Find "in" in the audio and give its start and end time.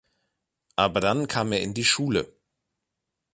1.61-1.75